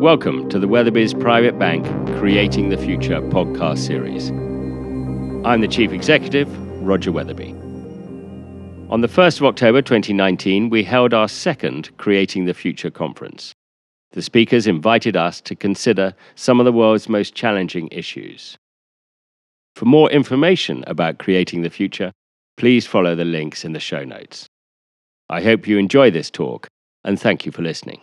[0.00, 1.86] Welcome to the Weatherbys Private Bank
[2.18, 4.28] Creating the Future podcast series.
[5.46, 7.52] I'm the Chief Executive, Roger Weatherby.
[8.90, 13.54] On the 1st of October 2019, we held our second Creating the Future conference.
[14.12, 18.58] The speakers invited us to consider some of the world's most challenging issues.
[19.76, 22.12] For more information about creating the future,
[22.58, 24.46] please follow the links in the show notes.
[25.30, 26.68] I hope you enjoy this talk
[27.02, 28.02] and thank you for listening.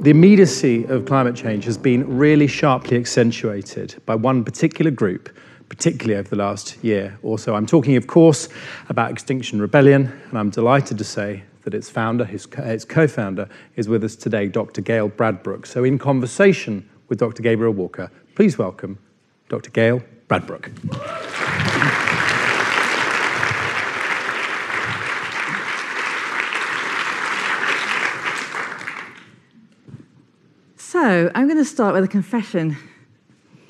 [0.00, 5.28] The immediacy of climate change has been really sharply accentuated by one particular group,
[5.68, 7.54] particularly over the last year or so.
[7.54, 8.48] I'm talking, of course,
[8.88, 12.46] about Extinction Rebellion, and I'm delighted to say that its founder, its
[12.86, 14.80] co founder, is with us today, Dr.
[14.80, 15.66] Gail Bradbrook.
[15.66, 17.42] So, in conversation with Dr.
[17.42, 18.98] Gabrielle Walker, please welcome
[19.50, 19.70] Dr.
[19.70, 21.19] Gail Bradbrook.
[30.90, 32.76] So, I'm going to start with a confession.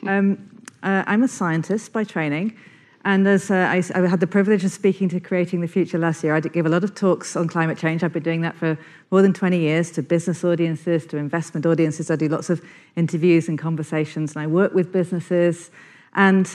[0.07, 2.57] Um, uh, I'm a scientist by training,
[3.05, 6.25] and as uh, I, I, had the privilege of speaking to Creating the Future last
[6.25, 8.03] year, I give a lot of talks on climate change.
[8.03, 8.79] I've been doing that for
[9.11, 12.11] more than 20 years to business audiences, to investment audiences.
[12.11, 12.65] I do lots of
[12.97, 15.71] interviews and conversations, and I work with businesses.
[16.15, 16.49] And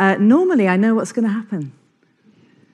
[0.00, 1.70] uh, normally, I know what's going to happen.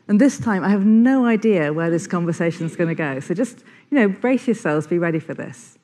[0.09, 3.21] And this time, I have no idea where this conversation is going to go.
[3.21, 3.59] So just,
[3.91, 5.77] you know, brace yourselves, be ready for this.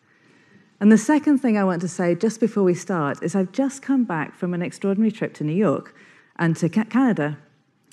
[0.83, 3.83] And the second thing I want to say just before we start is I've just
[3.83, 5.94] come back from an extraordinary trip to New York
[6.41, 7.38] and to Canada.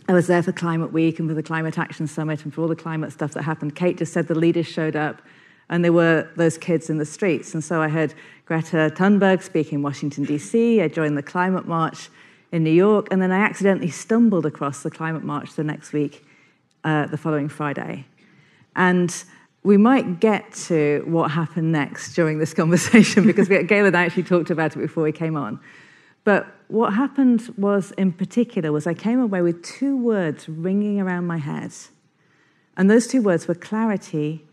[0.08, 2.68] I was there for Climate Week and for the Climate Action Summit and for all
[2.68, 3.76] the climate stuff that happened.
[3.76, 5.22] Kate just said the leaders showed up
[5.70, 7.54] and there were those kids in the streets.
[7.54, 8.16] And so I heard
[8.48, 10.82] Greta Thunberg speak in Washington, D.C.
[10.82, 12.10] I joined the climate march
[12.52, 16.26] in New York, and then I accidentally stumbled across the climate march the next week,
[16.84, 18.08] uh, the following Friday.
[18.76, 19.14] And
[19.64, 24.24] we might get to what happened next during this conversation because Gail and I actually
[24.24, 25.60] talked about it before we came on.
[26.24, 31.28] But what happened was, in particular, was I came away with two words ringing around
[31.28, 31.74] my head.
[32.78, 34.46] And those two words were clarity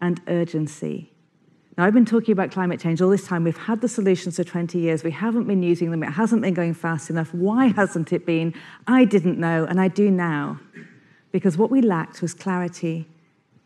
[0.00, 1.10] and urgency.
[1.76, 3.42] Now, I've been talking about climate change all this time.
[3.42, 5.02] We've had the solutions for 20 years.
[5.02, 6.04] We haven't been using them.
[6.04, 7.34] It hasn't been going fast enough.
[7.34, 8.54] Why hasn't it been?
[8.86, 10.60] I didn't know, and I do now.
[11.32, 13.08] Because what we lacked was clarity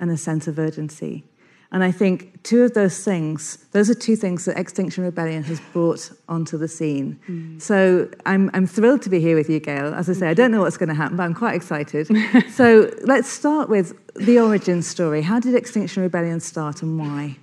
[0.01, 1.25] and a sense of urgency.
[1.71, 5.61] And I think two of those things, those are two things that Extinction Rebellion has
[5.75, 7.21] brought onto the scene.
[7.29, 7.61] Mm.
[7.61, 9.93] So I'm, I'm thrilled to be here with you, Gail.
[9.93, 12.09] As I say, I don't know what's going to happen, but I'm quite excited.
[12.51, 15.21] so let's start with the origin story.
[15.21, 17.37] How did Extinction Rebellion start and why?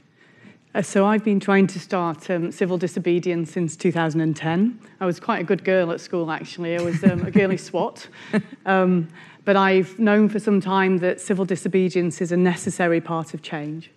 [0.73, 4.79] Uh, so I've been trying to start um, civil disobedience since 2010.
[4.99, 6.75] I was quite a good girl at school, actually.
[6.75, 8.07] I was um, a girly swot.
[8.65, 9.07] Um,
[9.45, 13.91] but I've known for some time that civil disobedience is a necessary part of change.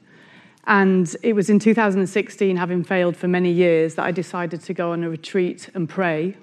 [0.67, 4.93] And it was in 2016, having failed for many years, that I decided to go
[4.93, 6.37] on a retreat and pray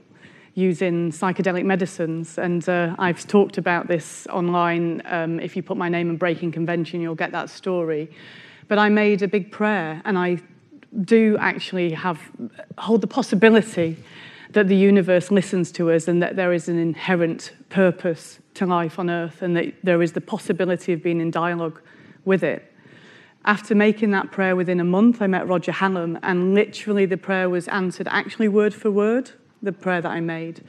[0.55, 2.39] using psychedelic medicines.
[2.39, 5.03] And uh, I've talked about this online.
[5.05, 8.09] Um, if you put my name in Breaking Convention, you'll get that story.
[8.67, 10.39] But I made a big prayer, and I
[11.03, 12.19] do actually have
[12.79, 13.97] hold the possibility
[14.55, 18.97] that the universe listens to us and that there is an inherent purpose to life
[18.97, 21.81] on earth and that there is the possibility of being in dialogue
[22.23, 22.71] with it.
[23.43, 27.49] After making that prayer within a month, I met Roger Hallam, and literally the prayer
[27.49, 30.63] was answered actually word for word, the prayer that I made.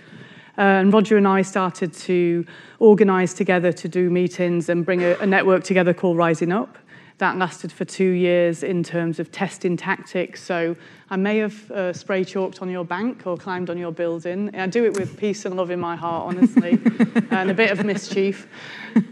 [0.58, 2.44] Uh, and Roger and I started to
[2.80, 6.76] organize together to do meetings and bring a, a network together called Rising Up.
[7.18, 10.42] That lasted for two years in terms of testing tactics.
[10.42, 10.76] So
[11.08, 14.54] I may have uh, spray chalked on your bank or climbed on your building.
[14.54, 16.78] I do it with peace and love in my heart, honestly,
[17.30, 18.46] and a bit of mischief.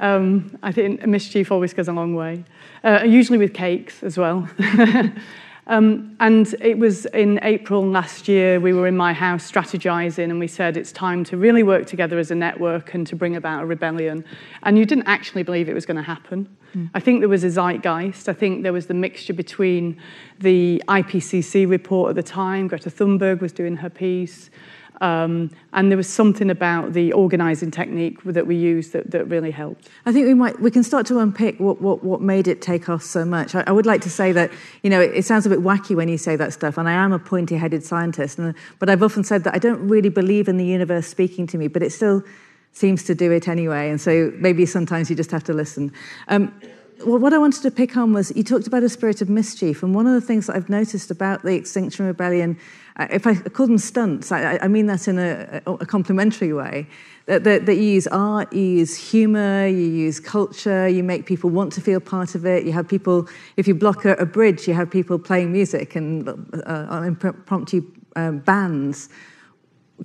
[0.00, 2.44] Um, I think mischief always goes a long way,
[2.82, 4.48] uh, usually with cakes as well.
[5.66, 10.38] Um, and it was in April last year, we were in my house strategizing, and
[10.38, 13.62] we said it's time to really work together as a network and to bring about
[13.62, 14.24] a rebellion.
[14.62, 16.54] And you didn't actually believe it was going to happen.
[16.74, 16.90] Mm.
[16.92, 18.28] I think there was a zeitgeist.
[18.28, 19.98] I think there was the mixture between
[20.38, 24.50] the IPCC report at the time, Greta Thunberg was doing her piece,
[25.00, 29.50] um, and there was something about the organising technique that we used that, that really
[29.50, 29.88] helped.
[30.06, 32.88] I think we might we can start to unpick what, what, what made it take
[32.88, 33.54] off so much.
[33.54, 34.52] I, I would like to say that
[34.82, 36.92] you know it, it, sounds a bit wacky when you say that stuff, and I
[36.92, 40.58] am a pointy-headed scientist, and, but I've often said that I don't really believe in
[40.58, 42.22] the universe speaking to me, but it still
[42.72, 45.92] seems to do it anyway, and so maybe sometimes you just have to listen.
[46.28, 46.52] Um,
[47.04, 49.82] well, what I wanted to pick on was you talked about a spirit of mischief,
[49.82, 52.58] and one of the things that I've noticed about the Extinction Rebellion,
[52.98, 56.86] if I call them stunts, I, I mean that in a, a complimentary way,
[57.26, 61.50] that, that, that, you use art, you use humor, you use culture, you make people
[61.50, 62.64] want to feel part of it.
[62.64, 66.28] You have people, if you block a, a bridge, you have people playing music and
[66.66, 67.82] uh, impromptu
[68.14, 69.08] um, bands.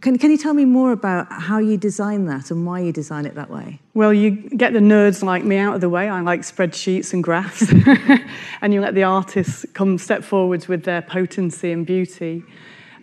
[0.01, 3.25] Can, can you tell me more about how you design that and why you design
[3.25, 3.79] it that way?
[3.93, 6.07] Well, you get the nerds like me out of the way.
[6.07, 7.71] I like spreadsheets and graphs.
[8.61, 12.43] and you let the artists come step forwards with their potency and beauty.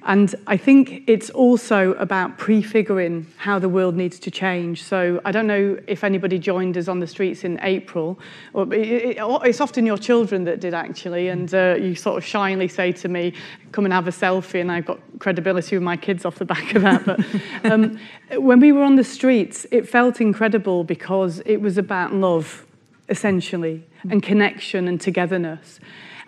[0.06, 4.84] And I think it's also about prefiguring how the world needs to change.
[4.84, 8.16] So I don't know if anybody joined us on the streets in April.
[8.54, 11.26] It's often your children that did, actually.
[11.26, 13.34] And uh, you sort of shyly say to me,
[13.72, 14.60] come and have a selfie.
[14.60, 17.04] And I've got credibility with my kids off the back of that.
[17.04, 17.20] But
[17.72, 17.98] um,
[18.36, 22.64] when we were on the streets, it felt incredible because it was about love,
[23.08, 25.80] essentially, and connection and togetherness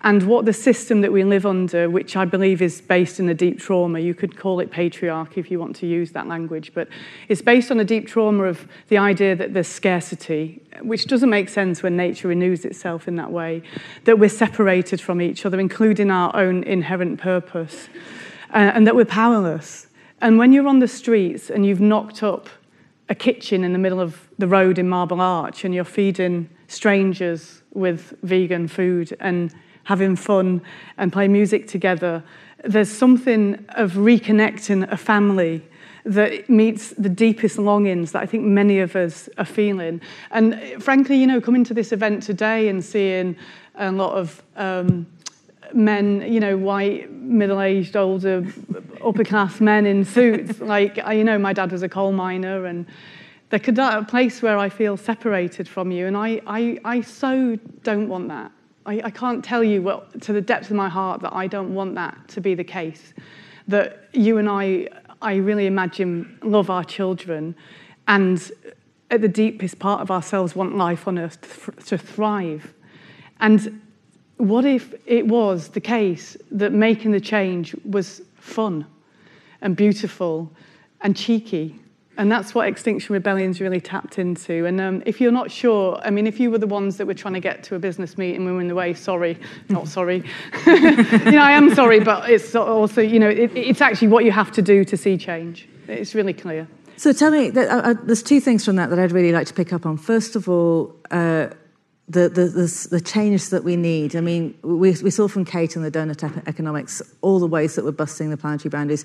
[0.04, 3.34] and what the system that we live under, which I believe is based in a
[3.34, 6.88] deep trauma, you could call it patriarchy if you want to use that language, but
[7.28, 11.48] it's based on a deep trauma of the idea that there's scarcity, which doesn't make
[11.48, 13.60] sense when nature renews itself in that way,
[14.04, 17.88] that we're separated from each other, including our own inherent purpose,
[18.50, 19.88] uh, and that we're powerless.
[20.20, 22.48] And when you're on the streets and you've knocked up
[23.08, 27.62] a kitchen in the middle of the road in Marble Arch and you're feeding strangers
[27.72, 29.52] with vegan food and
[29.88, 30.60] having fun
[30.98, 32.22] and play music together.
[32.62, 35.62] There's something of reconnecting a family
[36.04, 40.02] that meets the deepest longings that I think many of us are feeling.
[40.30, 43.34] And frankly, you know, coming to this event today and seeing
[43.76, 45.06] a lot of um,
[45.72, 48.44] men, you know, white, middle-aged, older,
[49.02, 52.84] upper-class men in suits, like, you know, my dad was a coal miner and
[53.48, 56.06] there could be a place where I feel separated from you.
[56.06, 58.52] And I, I, I so don't want that.
[58.88, 61.74] I, I can't tell you what, to the depth of my heart that I don't
[61.74, 63.12] want that to be the case.
[63.68, 64.88] That you and I,
[65.20, 67.54] I really imagine, love our children
[68.06, 68.50] and
[69.10, 72.72] at the deepest part of ourselves want life on earth to, th- to thrive.
[73.40, 73.80] And
[74.38, 78.86] what if it was the case that making the change was fun
[79.60, 80.50] and beautiful
[81.02, 81.78] and cheeky
[82.18, 84.66] and that's what Extinction Rebellion's really tapped into.
[84.66, 87.14] And um, if you're not sure, I mean, if you were the ones that were
[87.14, 89.38] trying to get to a business meeting we were in the way, sorry,
[89.68, 90.24] not sorry.
[90.66, 90.80] you
[91.30, 94.50] know, I am sorry, but it's also, you know, it, it's actually what you have
[94.52, 95.68] to do to see change.
[95.86, 96.66] It's really clear.
[96.96, 99.54] So tell me, uh, uh, there's two things from that that I'd really like to
[99.54, 99.96] pick up on.
[99.96, 101.50] First of all, uh,
[102.08, 104.16] the, the, the, the, change that we need.
[104.16, 107.84] I mean, we, we saw from Kate and the donut economics all the ways that
[107.84, 109.04] we're busting the planetary boundaries,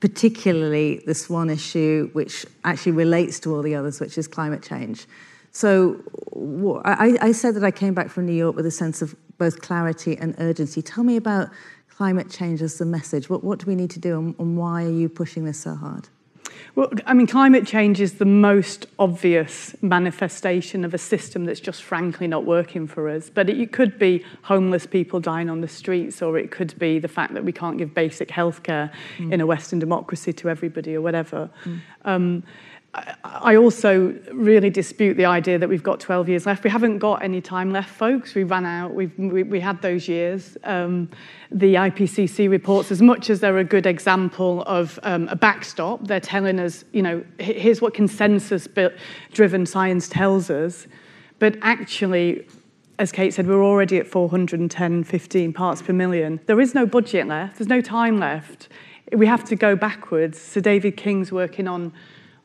[0.00, 5.06] particularly this one issue which actually relates to all the others, which is climate change.
[5.50, 6.02] So
[6.84, 9.62] I, I said that I came back from New York with a sense of both
[9.62, 10.82] clarity and urgency.
[10.82, 11.48] Tell me about
[11.88, 13.30] climate change as the message.
[13.30, 15.74] What, what do we need to do and, and why are you pushing this so
[15.74, 16.08] hard?
[16.74, 21.82] Well, I mean, climate change is the most obvious manifestation of a system that's just
[21.82, 23.28] frankly not working for us.
[23.28, 27.08] But it, could be homeless people dying on the streets, or it could be the
[27.08, 29.32] fact that we can't give basic healthcare mm.
[29.32, 31.50] in a Western democracy to everybody, or whatever.
[31.64, 31.80] Mm.
[32.04, 32.42] Um,
[32.94, 36.62] I also really dispute the idea that we've got 12 years left.
[36.62, 38.34] We haven't got any time left, folks.
[38.34, 38.92] We ran out.
[38.92, 40.58] We've, we, we had those years.
[40.64, 41.08] Um,
[41.50, 46.20] the IPCC reports, as much as they're a good example of um, a backstop, they're
[46.20, 50.86] telling us, you know, here's what consensus-driven science tells us.
[51.38, 52.46] But actually,
[52.98, 56.40] as Kate said, we're already at 410, 15 parts per million.
[56.44, 57.56] There is no budget left.
[57.56, 58.68] There's no time left.
[59.12, 60.38] We have to go backwards.
[60.38, 61.94] Sir David King's working on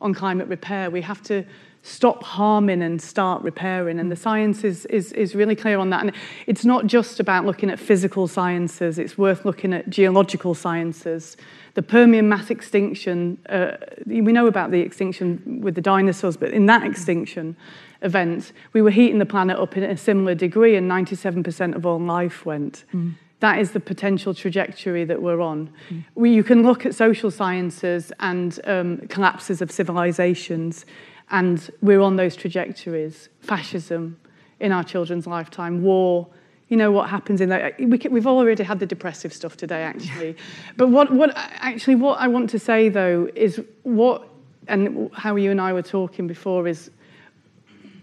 [0.01, 0.89] on climate repair.
[0.89, 1.45] We have to
[1.87, 3.99] stop harming and start repairing.
[3.99, 6.01] And the science is, is, is really clear on that.
[6.01, 6.11] And
[6.45, 11.37] it's not just about looking at physical sciences, it's worth looking at geological sciences.
[11.75, 16.65] The Permian mass extinction, uh, we know about the extinction with the dinosaurs, but in
[16.65, 17.55] that extinction
[18.01, 21.99] event, we were heating the planet up in a similar degree, and 97% of all
[21.99, 22.83] life went.
[22.93, 25.70] Mm that is the potential trajectory that we're on.
[25.89, 26.06] Mm.
[26.15, 30.86] We, you can look at social sciences and um, collapses of civilizations,
[31.29, 33.29] and we're on those trajectories.
[33.41, 34.20] Fascism
[34.60, 36.27] in our children's lifetime, war.
[36.70, 37.79] You know what happens in that?
[37.79, 40.36] We can, we've already had the depressive stuff today, actually.
[40.77, 44.27] but what, what actually what I want to say though is what
[44.67, 46.91] and how you and I were talking before is,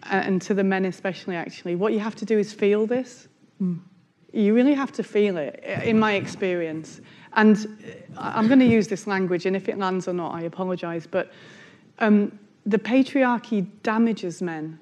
[0.05, 3.26] and to the men especially, actually, what you have to do is feel this.
[3.61, 3.81] Mm
[4.35, 7.00] you really have to feel it, in my experience.
[7.35, 7.57] And
[8.17, 11.07] I'm going to use this language, and if it lands or not, I apologize.
[11.07, 11.33] But
[11.99, 12.37] um,
[12.67, 14.79] the patriarchy damages men.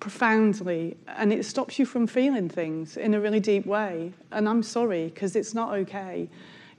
[0.00, 4.12] profoundly, and it stops you from feeling things in a really deep way.
[4.32, 6.28] And I'm sorry, because it's not okay.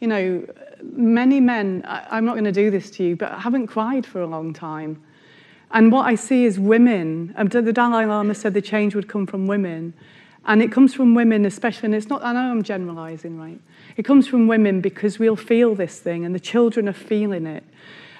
[0.01, 0.47] You know,
[0.81, 4.21] many men, I, am not going to do this to you, but haven't cried for
[4.21, 5.01] a long time.
[5.71, 9.25] And what I see is women, um, the Dalai Lama said the change would come
[9.25, 9.93] from women.
[10.45, 13.59] And it comes from women, especially, and it's not, I know I'm generalizing, right?
[13.95, 17.63] It comes from women because we'll feel this thing, and the children are feeling it.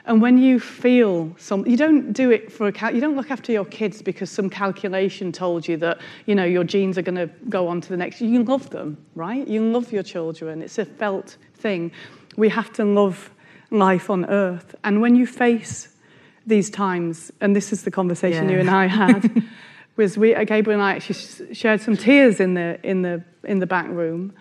[0.06, 3.52] And when you feel some, you don't do it for a you don't look after
[3.52, 7.30] your kids because some calculation told you that you know your genes are going to
[7.50, 8.20] go on to the next.
[8.20, 9.48] You love them, right?
[9.48, 10.64] You love your children.
[10.64, 11.92] It's a felt thing.
[12.36, 13.30] We have to love
[13.70, 14.76] life on earth.
[14.84, 15.90] And when you face
[16.48, 18.56] these times, and this is the conversation yeah.
[18.56, 19.44] you and I had,
[20.02, 23.68] was we Gabrielle and I actually shared some tears in the in the in the
[23.68, 24.34] back room.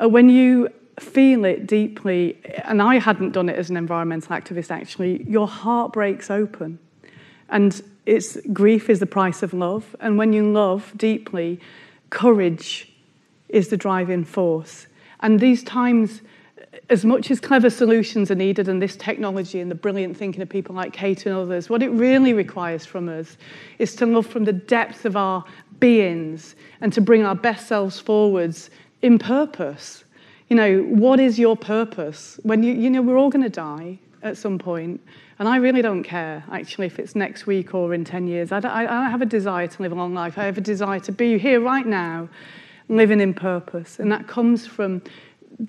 [0.00, 0.68] Uh, when you
[1.00, 5.92] feel it deeply, and I hadn't done it as an environmental activist actually, your heart
[5.92, 6.78] breaks open.
[7.48, 9.94] And it's grief is the price of love.
[10.00, 11.60] And when you love deeply,
[12.10, 12.92] courage
[13.48, 14.86] is the driving force.
[15.20, 16.22] And these times,
[16.88, 20.48] as much as clever solutions are needed and this technology and the brilliant thinking of
[20.48, 23.36] people like Kate and others, what it really requires from us
[23.78, 25.44] is to love from the depth of our
[25.80, 28.70] beings and to bring our best selves forwards
[29.02, 30.04] in purpose
[30.52, 32.38] you know, what is your purpose?
[32.42, 35.00] When you, you know, we're all going to die at some point,
[35.38, 38.52] and I really don't care, actually, if it's next week or in 10 years.
[38.52, 40.36] I don't, I don't have a desire to live a long life.
[40.36, 42.28] I have a desire to be here right now,
[42.90, 43.98] living in purpose.
[43.98, 45.00] And that comes from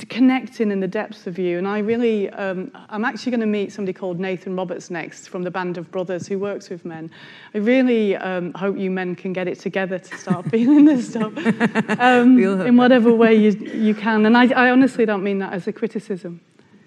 [0.10, 1.58] connecting in the depths of you.
[1.58, 5.44] And I really, um, I'm actually going to meet somebody called Nathan Roberts next from
[5.44, 7.12] the Band of Brothers who works with men.
[7.54, 11.34] I really um, hope you men can get it together to start feeling this stuff
[12.00, 14.26] um, in whatever way you, you can.
[14.26, 16.42] And I, I, honestly don't mean that as a criticism.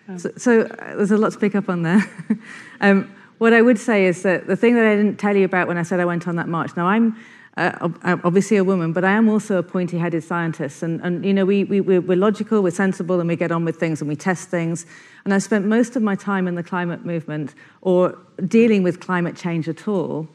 [0.08, 2.02] Um, so, so uh, there's a lot to pick up on there.
[2.78, 5.66] Um, what I would say is that the thing that I didn't tell you about
[5.66, 7.16] when I said I went on that march, now I'm
[7.56, 7.88] uh,
[8.22, 10.82] obviously a woman, but I am also a pointy-headed scientist.
[10.82, 13.76] And, and you know, we, we, we're logical, we're sensible, and we get on with
[13.76, 14.84] things and we test things.
[15.24, 19.36] And I spent most of my time in the climate movement or dealing with climate
[19.36, 20.28] change at all,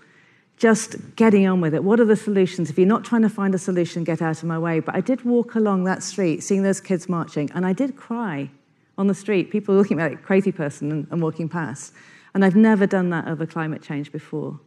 [0.57, 1.83] just getting on with it.
[1.83, 2.71] What are the solutions?
[2.71, 4.79] If you're not trying to find a solution, get out of my way.
[4.79, 8.49] But I did walk along that street, seeing those kids marching, and I did cry
[8.97, 9.51] on the street.
[9.51, 11.93] People looking at me like crazy person and, and walking past.
[12.33, 14.59] And I've never done that over climate change before.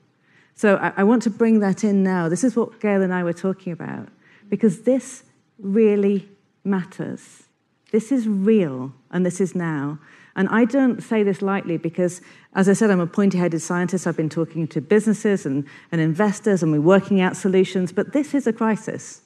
[0.54, 2.28] So I, I want to bring that in now.
[2.28, 4.08] This is what Gail and I were talking about,
[4.48, 5.24] because this
[5.58, 6.28] really
[6.64, 7.44] matters.
[7.90, 9.98] This is real, and this is now.
[10.36, 12.20] And I don't say this lightly because,
[12.54, 14.06] as I said, I'm a pointy headed scientist.
[14.06, 17.92] I've been talking to businesses and, and investors, and we're working out solutions.
[17.92, 19.22] But this is a crisis.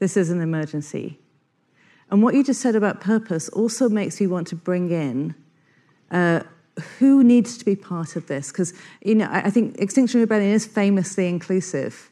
[0.00, 1.18] This is an emergency.
[2.10, 5.34] And what you just said about purpose also makes me want to bring in
[6.10, 6.42] uh,
[6.98, 8.50] who needs to be part of this?
[8.50, 12.10] Because you know, I, think Extinction Rebellion is famously inclusive,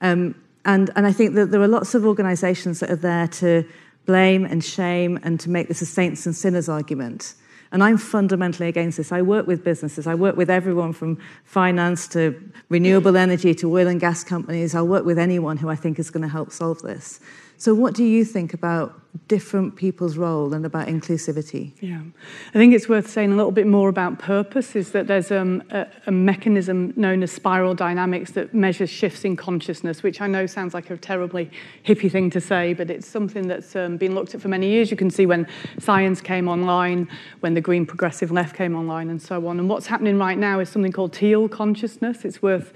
[0.00, 0.34] um,
[0.64, 3.64] and and I think that there are lots of organisations that are there to
[4.06, 7.34] blame and shame and to make this a saints and sinners argument.
[7.70, 9.12] And I'm fundamentally against this.
[9.12, 10.06] I work with businesses.
[10.06, 14.74] I work with everyone from finance to renewable energy to oil and gas companies.
[14.74, 17.20] I'll work with anyone who I think is going to help solve this.
[17.58, 21.72] So, what do you think about different people's role and about inclusivity?
[21.80, 22.00] Yeah,
[22.48, 24.76] I think it's worth saying a little bit more about purpose.
[24.76, 29.36] Is that there's um, a, a, mechanism known as spiral dynamics that measures shifts in
[29.36, 31.50] consciousness, which I know sounds like a terribly
[31.84, 34.90] hippie thing to say, but it's something that's um, been looked at for many years.
[34.90, 35.46] You can see when
[35.78, 37.08] science came online,
[37.40, 39.58] when the Green Progressive Left came online, and so on.
[39.58, 42.24] And what's happening right now is something called teal consciousness.
[42.24, 42.72] It's worth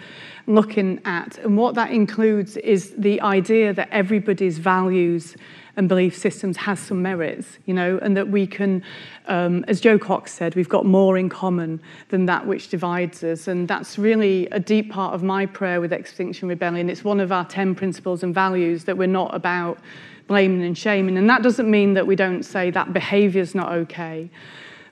[0.47, 1.39] looking at.
[1.39, 5.37] And what that includes is the idea that everybody's values
[5.77, 8.83] and belief systems has some merits, you know, and that we can,
[9.27, 13.49] um, as Jo Cox said, we've got more in common than that which divides us.
[13.49, 16.91] And that's really a deep part of my prayer with Extinction Rebellion.
[16.91, 19.79] It's one of our 10 principles and values that we're not about
[20.27, 21.17] blaming and shaming.
[21.17, 24.31] And that doesn't mean that we don't say that behavior's not okay.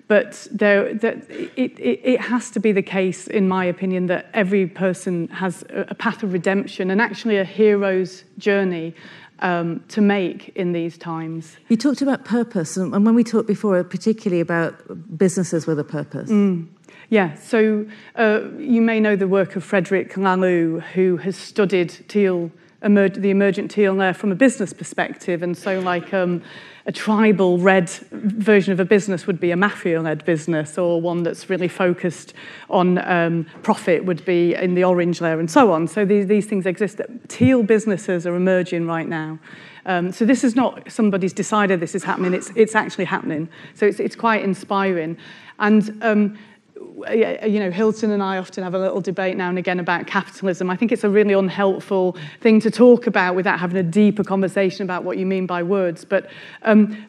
[0.08, 4.28] But there, that it, it, it, has to be the case, in my opinion, that
[4.34, 8.92] every person has a path of redemption and actually a hero's journey
[9.40, 11.56] um, to make in these times.
[11.68, 14.74] You talked about purpose, and when we talked before, particularly about
[15.16, 16.30] businesses with a purpose.
[16.30, 16.68] Mm.
[17.08, 22.52] Yeah, so uh, you may know the work of Frederic Laloux, who has studied teal,
[22.84, 26.42] emer- the emergent teal there from a business perspective, and so like um,
[26.90, 31.48] a tribal red version of a business would be a mafia-led business, or one that's
[31.48, 32.34] really focused
[32.68, 35.86] on um, profit would be in the orange layer, and so on.
[35.86, 37.00] So these, these things exist.
[37.28, 39.38] Teal businesses are emerging right now.
[39.86, 43.48] Um, so this is not somebody's decided this is happening, it's, it's actually happening.
[43.74, 45.16] So it's, it's quite inspiring.
[45.60, 46.38] And um,
[46.80, 50.70] you know, Hilton and I often have a little debate now and again about capitalism.
[50.70, 54.82] I think it's a really unhelpful thing to talk about without having a deeper conversation
[54.82, 56.04] about what you mean by words.
[56.04, 56.30] But
[56.62, 57.06] um,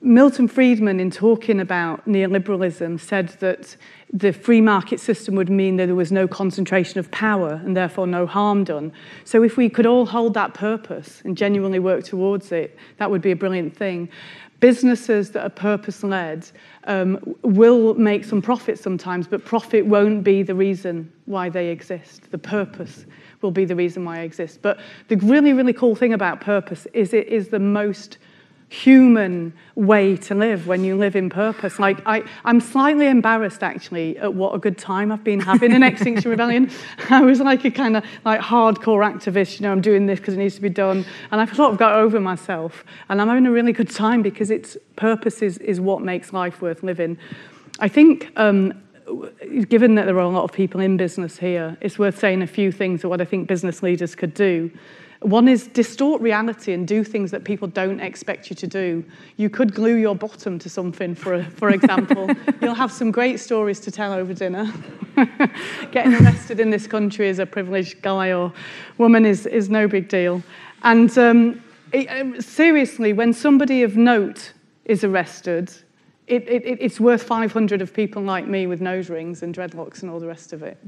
[0.00, 3.76] Milton Friedman, in talking about neoliberalism, said that
[4.12, 8.06] the free market system would mean that there was no concentration of power and therefore
[8.06, 8.92] no harm done.
[9.24, 13.22] So if we could all hold that purpose and genuinely work towards it, that would
[13.22, 14.08] be a brilliant thing.
[14.58, 16.50] Businesses that are purpose led
[16.84, 22.30] um, will make some profit sometimes, but profit won't be the reason why they exist.
[22.30, 23.06] The purpose
[23.42, 24.60] will be the reason why I exist.
[24.62, 28.18] But the really, really cool thing about purpose is it is the most
[28.70, 31.80] human way to live when you live in purpose.
[31.80, 35.82] Like I, I'm slightly embarrassed actually at what a good time I've been having in
[35.82, 36.70] Extinction Rebellion.
[37.10, 40.34] I was like a kind of like hardcore activist, you know, I'm doing this because
[40.34, 41.04] it needs to be done.
[41.32, 42.84] And I've sort of got over myself.
[43.08, 46.62] And I'm having a really good time because its purpose is, is what makes life
[46.62, 47.18] worth living.
[47.80, 48.80] I think um,
[49.68, 52.46] given that there are a lot of people in business here, it's worth saying a
[52.46, 54.70] few things of what I think business leaders could do.
[55.20, 59.04] One is distort reality and do things that people don't expect you to do.
[59.36, 62.30] You could glue your bottom to something, for, for example.
[62.62, 64.72] You'll have some great stories to tell over dinner.
[65.92, 68.50] Getting arrested in this country as a privileged guy or
[68.96, 70.42] woman is, is no big deal.
[70.84, 71.62] And um,
[71.92, 74.54] it, um, seriously, when somebody of note
[74.86, 75.70] is arrested,
[76.28, 80.10] it, it, it's worth 500 of people like me with nose rings and dreadlocks and
[80.10, 80.78] all the rest of it.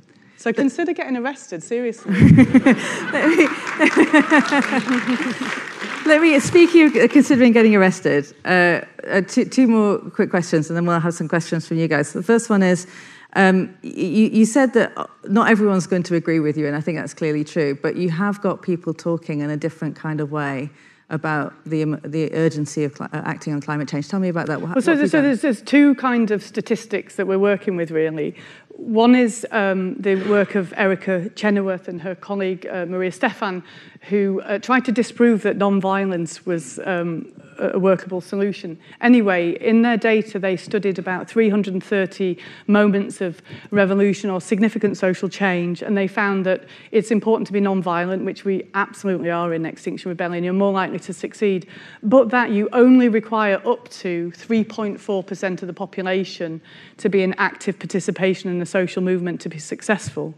[0.42, 2.12] So consider getting arrested, seriously.
[2.12, 3.46] let, me,
[6.04, 10.76] let me, speaking of considering getting arrested, uh, uh, two, two, more quick questions, and
[10.76, 12.12] then we'll have some questions from you guys.
[12.12, 12.88] The first one is
[13.34, 14.92] um, you, you, said that
[15.28, 18.10] not everyone's going to agree with you, and I think that's clearly true, but you
[18.10, 20.70] have got people talking in a different kind of way
[21.12, 24.08] about the, the urgency of uh, acting on climate change.
[24.08, 24.60] Tell me about that.
[24.60, 28.34] What, well, so, so there's, there's, two kind of statistics that we're working with, really.
[28.70, 33.62] One is um, the work of Erica Chenoweth and her colleague uh, Maria Stephan,
[34.08, 38.78] who uh, tried to disprove that non-violence was um, a workable solution.
[39.00, 45.82] Anyway, in their data, they studied about 330 moments of revolution or significant social change,
[45.82, 50.08] and they found that it's important to be non-violent, which we absolutely are in Extinction
[50.08, 50.44] Rebellion.
[50.44, 51.66] You're more likely to succeed,
[52.02, 56.60] but that you only require up to 3.4% of the population
[56.98, 60.34] to be in active participation in the social movement to be successful.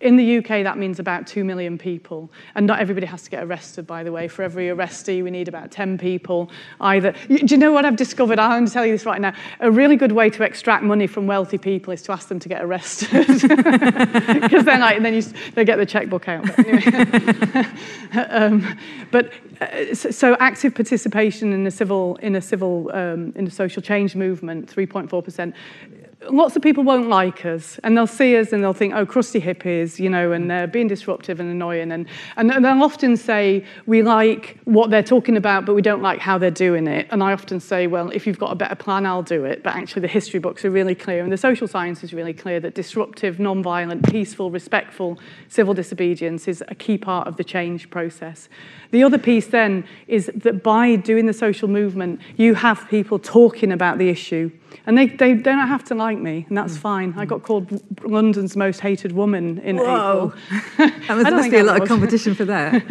[0.00, 2.30] In the UK, that means about 2 million people.
[2.54, 4.28] And not everybody has to get arrested, by the way.
[4.28, 6.50] For every arrestee, we need about 10 people.
[6.80, 7.14] Either.
[7.26, 8.38] Do you know what I've discovered?
[8.38, 9.32] I'm going to tell you this right now.
[9.58, 12.48] A really good way to extract money from wealthy people is to ask them to
[12.48, 13.26] get arrested.
[14.48, 15.22] Because then, then you,
[15.54, 16.44] they get the checkbook out.
[16.44, 17.66] But, anyway.
[18.30, 18.78] um,
[19.10, 23.82] but uh, so active participation in a civil, in a civil, um, in a social
[23.82, 25.52] change movement, 3.4%,
[26.30, 29.40] lots of people won't like us and they'll see us and they'll think, oh, crusty
[29.40, 30.48] hippies, you know, and mm.
[30.48, 31.92] they're being disruptive and annoying.
[31.92, 36.18] And, and they'll often say, we like what they're talking about, but we don't like
[36.18, 37.06] how they're doing it.
[37.10, 39.62] And I often say, well, if you've got a better plan, I'll do it.
[39.62, 42.58] But actually, the history books are really clear and the social science is really clear
[42.60, 48.48] that disruptive, non-violent, peaceful, respectful civil disobedience is a key part of the change process.
[48.90, 53.70] The other piece then is that by doing the social movement, you have people talking
[53.70, 54.50] about the issue.
[54.86, 56.80] And they, they don't have to like me, and that's mm.
[56.80, 57.14] fine.
[57.16, 60.32] I got called London's most hated woman in Whoa.
[60.78, 61.22] April.
[61.22, 62.82] there must be a lot of competition for that.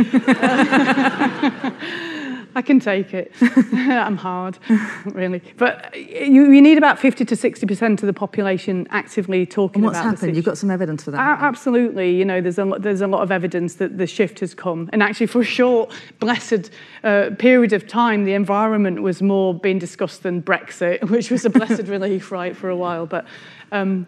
[2.57, 3.31] I can take it.
[3.41, 4.57] I'm hard,
[5.05, 5.43] really.
[5.57, 10.15] But you, you need about 50 to 60% of the population actively talking what's about
[10.15, 10.35] happened?
[10.35, 11.19] You've got some evidence for that?
[11.19, 12.15] Uh, absolutely.
[12.15, 14.89] You know, there's a, there's a lot of evidence that the shift has come.
[14.91, 16.71] And actually, for a short, blessed
[17.03, 21.51] uh, period of time, the environment was more being discussed than Brexit, which was a
[21.51, 23.05] blessed relief, right, for a while.
[23.05, 23.27] But
[23.71, 24.07] um,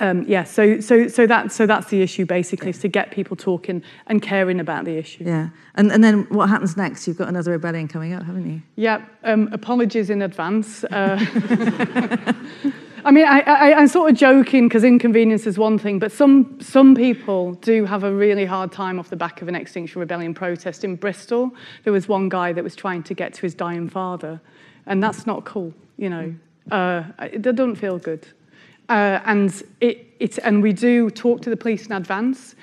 [0.00, 3.36] um, yeah, so, so, so, that, so that's the issue basically, is to get people
[3.36, 5.24] talking and caring about the issue.
[5.24, 7.06] Yeah, and, and then what happens next?
[7.06, 8.62] You've got another rebellion coming up, haven't you?
[8.76, 10.84] Yeah, um, apologies in advance.
[10.84, 11.18] Uh,
[13.04, 16.60] I mean, I, I, I'm sort of joking because inconvenience is one thing, but some,
[16.60, 20.34] some people do have a really hard time off the back of an Extinction Rebellion
[20.34, 20.84] protest.
[20.84, 21.52] In Bristol,
[21.84, 24.40] there was one guy that was trying to get to his dying father,
[24.86, 26.34] and that's not cool, you know.
[26.70, 28.26] Uh, it doesn't feel good.
[28.88, 32.54] Uh, and, it, it, and we do talk to the police in advance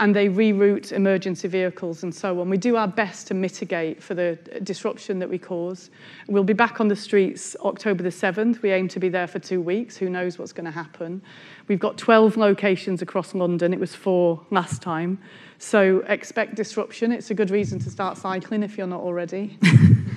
[0.00, 2.48] and they reroute emergency vehicles and so on.
[2.48, 5.90] We do our best to mitigate for the disruption that we cause.
[6.26, 8.62] We'll be back on the streets October the 7th.
[8.62, 9.98] We aim to be there for two weeks.
[9.98, 11.20] Who knows what's going to happen?
[11.68, 13.74] We've got 12 locations across London.
[13.74, 15.18] It was four last time.
[15.58, 17.12] So expect disruption.
[17.12, 19.58] It's a good reason to start cycling if you're not already.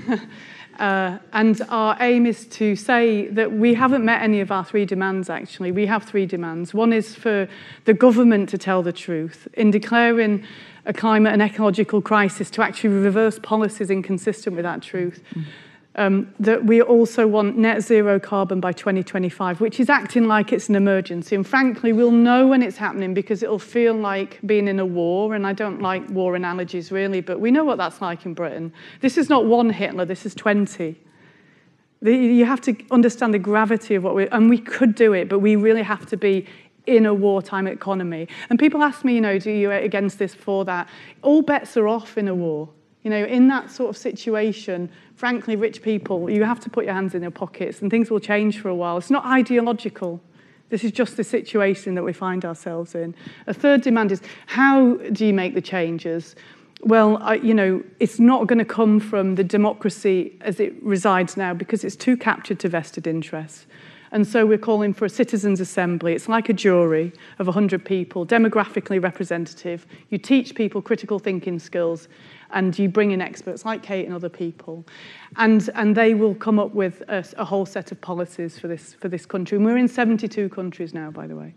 [0.79, 4.85] Uh, and our aim is to say that we haven't met any of our three
[4.85, 5.71] demands, actually.
[5.71, 6.73] We have three demands.
[6.73, 7.47] One is for
[7.85, 10.45] the government to tell the truth in declaring
[10.85, 15.21] a climate and ecological crisis to actually reverse policies inconsistent with that truth.
[15.33, 15.45] Mm
[15.95, 20.69] um, that we also want net zero carbon by 2025, which is acting like it's
[20.69, 21.35] an emergency.
[21.35, 25.35] And frankly, we'll know when it's happening because it'll feel like being in a war.
[25.35, 28.73] And I don't like war analogies really, but we know what that's like in Britain.
[29.01, 30.99] This is not one Hitler, this is 20.
[32.01, 35.39] You have to understand the gravity of what we and we could do it, but
[35.39, 36.45] we really have to be
[36.85, 38.27] in a wartime economy.
[38.49, 40.89] And people ask me, you know, do you against this for that?
[41.21, 42.69] All bets are off in a war.
[43.03, 46.93] You know, in that sort of situation, frankly, rich people, you have to put your
[46.93, 48.97] hands in your pockets and things will change for a while.
[48.97, 50.21] It's not ideological.
[50.69, 53.13] This is just the situation that we find ourselves in.
[53.45, 56.35] A third demand is how do you make the changes?
[56.81, 61.37] Well, I, you know, it's not going to come from the democracy as it resides
[61.37, 63.67] now because it's too captured to vested interests.
[64.13, 66.13] And so we're calling for a citizens' assembly.
[66.13, 69.87] It's like a jury of 100 people, demographically representative.
[70.09, 72.07] You teach people critical thinking skills
[72.51, 74.85] and you bring in experts like Kate and other people,
[75.37, 78.93] and, and they will come up with a, a whole set of policies for this,
[78.93, 79.55] for this country.
[79.55, 81.55] And we're in 72 countries now, by the way.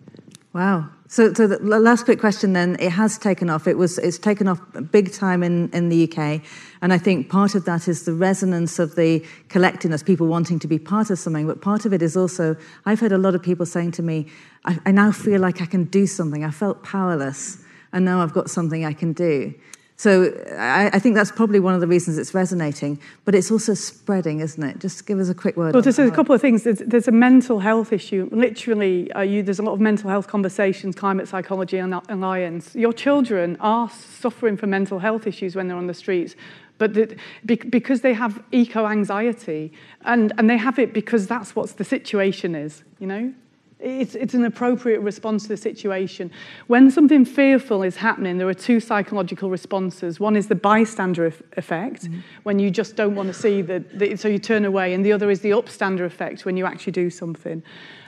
[0.56, 0.88] Wow.
[1.06, 3.66] So, so the last quick question then, it has taken off.
[3.66, 4.58] It was, it's taken off
[4.90, 6.40] big time in, in the UK.
[6.80, 10.66] And I think part of that is the resonance of the collectiveness, people wanting to
[10.66, 11.46] be part of something.
[11.46, 14.28] But part of it is also, I've heard a lot of people saying to me,
[14.64, 16.42] I, I now feel like I can do something.
[16.42, 17.62] I felt powerless.
[17.92, 19.52] And now I've got something I can do.
[19.98, 23.72] So I, I, think that's probably one of the reasons it's resonating, but it's also
[23.72, 24.78] spreading, isn't it?
[24.78, 25.72] Just give us a quick word.
[25.72, 26.64] Well, there's a couple of things.
[26.64, 28.28] There's, there's a mental health issue.
[28.30, 32.74] Literally, uh, you, there's a lot of mental health conversations, climate psychology and alliance.
[32.74, 36.37] Your children are suffering from mental health issues when they're on the streets,
[36.76, 41.85] but the, because they have eco-anxiety, and, and they have it because that's what the
[41.85, 43.32] situation is, you know?
[43.78, 46.30] It's, it's an appropriate response to the situation.
[46.66, 50.18] When something fearful is happening, there are two psychological responses.
[50.18, 52.20] One is the bystander effect, mm-hmm.
[52.44, 55.30] when you just don't want to see the, so you turn away, and the other
[55.30, 57.62] is the upstander effect, when you actually do something.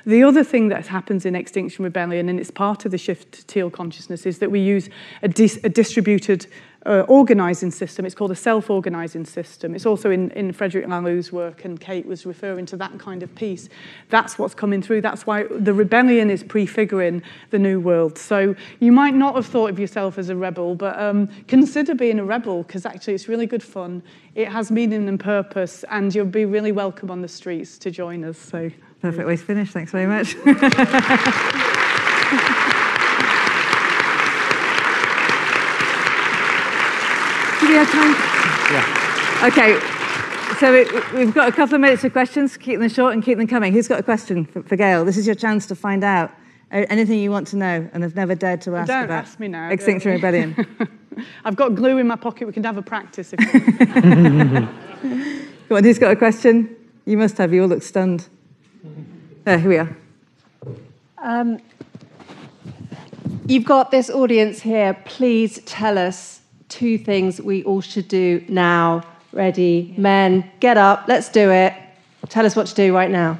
[0.07, 3.47] The other thing that happens in Extinction Rebellion, and it's part of the shift to
[3.47, 4.89] teal consciousness, is that we use
[5.23, 6.47] a, dis, a distributed
[6.89, 8.07] uh, organising system.
[8.07, 9.75] It's called a self-organising system.
[9.75, 13.35] It's also in, in Frederic Laloux's work, and Kate was referring to that kind of
[13.35, 13.69] piece.
[14.09, 15.03] That's what's coming through.
[15.03, 18.17] That's why the rebellion is prefiguring the new world.
[18.17, 22.19] So you might not have thought of yourself as a rebel, but um, consider being
[22.19, 24.03] a rebel, because actually it's really good fun.
[24.35, 28.25] It has meaning and purpose, and you'll be really welcome on the streets to join
[28.25, 28.39] us.
[28.39, 28.71] So
[29.01, 29.71] Perfect way to finish.
[29.71, 30.35] Thanks very much.
[37.79, 38.13] have time?
[38.73, 39.47] Yeah.
[39.47, 39.79] Okay.
[40.59, 42.57] So it, we've got a couple of minutes for questions.
[42.57, 43.73] Keep them short and keep them coming.
[43.73, 45.05] Who's got a question for, for Gail?
[45.05, 46.33] This is your chance to find out
[46.71, 49.49] anything you want to know and have never dared to ask don't about ask me
[49.49, 50.67] now, Extinction Rebellion.
[51.45, 52.47] I've got glue in my pocket.
[52.47, 53.33] We can have a practice.
[53.33, 53.39] If
[55.69, 56.75] Go on, who's got a question?
[57.05, 57.53] You must have.
[57.53, 58.29] You all look stunned.
[59.47, 59.97] Uh, here we are.
[61.19, 61.59] Um,
[63.47, 64.95] you've got this audience here.
[65.05, 66.38] Please tell us
[66.69, 69.03] two things we all should do now.
[69.33, 71.75] Ready, men, get up, let's do it.
[72.29, 73.39] Tell us what to do right now.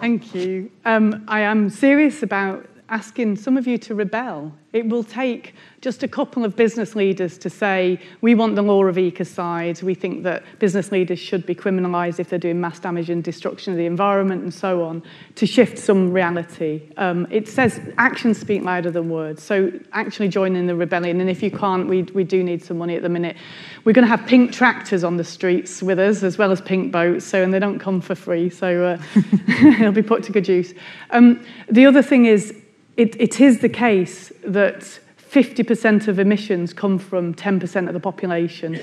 [0.00, 0.70] Thank you.
[0.84, 4.52] Um, I am serious about asking some of you to rebel.
[4.78, 8.84] It will take just a couple of business leaders to say, we want the law
[8.84, 13.10] of ecocide, we think that business leaders should be criminalised if they're doing mass damage
[13.10, 15.02] and destruction of the environment and so on,
[15.34, 16.82] to shift some reality.
[16.96, 21.28] Um, it says actions speak louder than words, so actually join in the rebellion, and
[21.28, 23.36] if you can't, we, we do need some money at the minute.
[23.82, 26.92] We're going to have pink tractors on the streets with us, as well as pink
[26.92, 30.46] boats, so and they don't come for free, so uh, it'll be put to good
[30.46, 30.72] use.
[31.10, 32.54] Um, the other thing is,
[32.98, 34.80] it, it is the case that
[35.30, 38.80] 50% of emissions come from 10% of the population.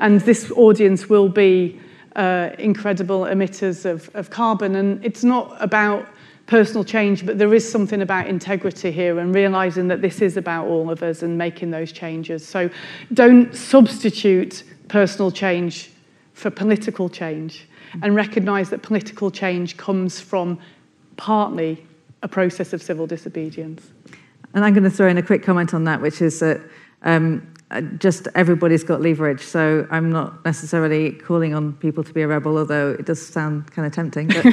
[0.00, 1.78] And this audience will be
[2.16, 4.74] uh, incredible emitters of, of carbon.
[4.74, 6.08] And it's not about
[6.46, 10.66] personal change, but there is something about integrity here and realizing that this is about
[10.66, 12.46] all of us and making those changes.
[12.46, 12.70] So
[13.12, 15.90] don't substitute personal change
[16.32, 17.68] for political change
[18.02, 20.58] and recognize that political change comes from
[21.18, 21.84] partly
[22.22, 23.90] a process of civil disobedience.
[24.54, 26.60] And I'm going to throw in a quick comment on that, which is that
[27.02, 27.54] Um,
[27.98, 29.42] just everybody's got leverage.
[29.42, 33.70] So I'm not necessarily calling on people to be a rebel, although it does sound
[33.72, 34.28] kind of tempting.
[34.28, 34.46] But,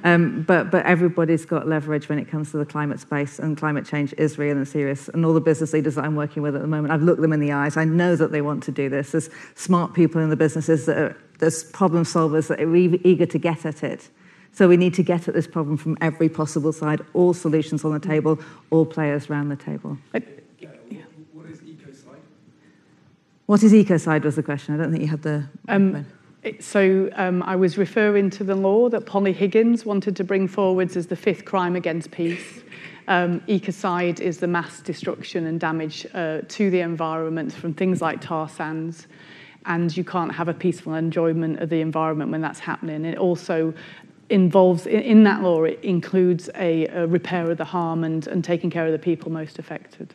[0.04, 3.84] um, but, but everybody's got leverage when it comes to the climate space, and climate
[3.84, 5.08] change is real and serious.
[5.08, 7.34] And all the business leaders that I'm working with at the moment, I've looked them
[7.34, 7.76] in the eyes.
[7.76, 9.12] I know that they want to do this.
[9.12, 13.38] There's smart people in the businesses that are, there's problem solvers that are eager to
[13.38, 14.08] get at it.
[14.52, 17.92] So we need to get at this problem from every possible side, all solutions on
[17.92, 18.38] the table,
[18.70, 19.96] all players around the table.
[20.12, 22.20] What is ecocide
[23.46, 24.74] What is ecocide was the question.
[24.74, 25.48] I don't think you had the.
[25.68, 26.06] Um,
[26.60, 30.96] so um, I was referring to the law that Polly Higgins wanted to bring forwards
[30.96, 32.62] as the fifth crime against peace.
[33.08, 38.20] Um, ecocide is the mass destruction and damage uh, to the environment from things like
[38.20, 39.06] tar sands.
[39.66, 43.04] And you can't have a peaceful enjoyment of the environment when that's happening.
[43.04, 43.72] It also
[44.28, 48.70] involves, in, that law, it includes a, a repair of the harm and, and taking
[48.70, 50.14] care of the people most affected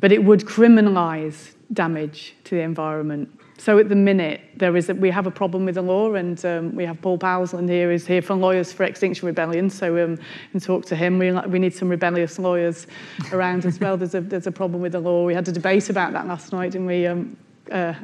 [0.00, 3.28] but it would criminalise damage to the environment.
[3.58, 6.42] So at the minute, there is a, we have a problem with the law, and
[6.44, 9.68] um, we have Paul Powlesland here, who's here from Lawyers for Extinction Rebellion.
[9.68, 10.18] So um,
[10.52, 11.18] and talk to him.
[11.18, 12.86] We, we need some rebellious lawyers
[13.32, 13.96] around as well.
[13.96, 15.24] There's a there's a problem with the law.
[15.24, 17.36] We had a debate about that last night, and we um,
[17.70, 17.94] uh,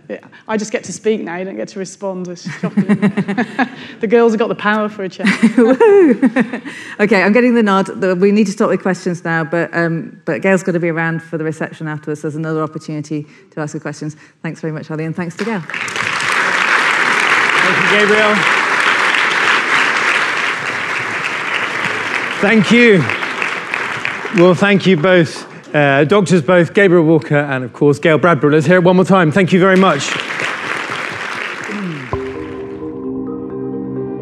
[0.49, 2.29] I just get to speak now, you don't get to respond.
[2.29, 2.85] It's shocking.
[4.01, 5.31] the girls have got the power for a change.
[7.01, 7.89] okay, I'm getting the nod.
[8.21, 11.23] We need to start with questions now, but, um, but Gail's got to be around
[11.23, 12.23] for the reception afterwards.
[12.23, 14.17] There's another opportunity to ask the questions.
[14.43, 15.61] Thanks very much, Ali, and thanks to Gail.
[17.61, 18.35] Thank you, Gabrielle.
[22.41, 22.99] Thank you.
[24.37, 25.54] Well, thank you both.
[25.75, 28.53] Uh, doctors both, Gabrielle Walker and, of course, Gail Bradbrook.
[28.53, 29.33] Let's hear it one more time.
[29.33, 30.03] Thank you very much.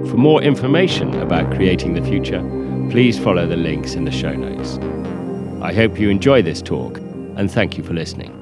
[0.08, 2.40] For more information about creating the future,
[2.90, 4.78] please follow the links in the show notes.
[5.62, 6.96] I hope you enjoy this talk,
[7.36, 8.41] and thank you for listening.